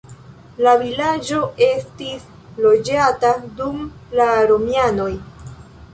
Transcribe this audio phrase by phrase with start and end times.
[0.67, 2.25] La vilaĝo estis
[2.67, 3.87] loĝata dum
[4.21, 5.11] la romianoj.